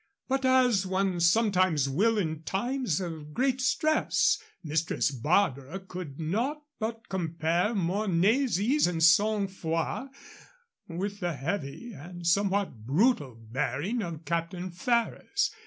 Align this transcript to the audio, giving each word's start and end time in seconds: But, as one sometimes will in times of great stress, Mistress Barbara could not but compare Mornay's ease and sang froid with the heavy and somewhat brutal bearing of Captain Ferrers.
But, 0.27 0.45
as 0.45 0.83
one 0.87 1.19
sometimes 1.19 1.87
will 1.87 2.17
in 2.17 2.41
times 2.41 2.99
of 2.99 3.35
great 3.35 3.61
stress, 3.61 4.41
Mistress 4.63 5.11
Barbara 5.11 5.79
could 5.79 6.19
not 6.19 6.63
but 6.79 7.07
compare 7.07 7.75
Mornay's 7.75 8.59
ease 8.59 8.87
and 8.87 9.03
sang 9.03 9.47
froid 9.47 10.09
with 10.87 11.19
the 11.19 11.33
heavy 11.33 11.93
and 11.93 12.25
somewhat 12.25 12.87
brutal 12.87 13.35
bearing 13.35 14.01
of 14.01 14.25
Captain 14.25 14.71
Ferrers. 14.71 15.51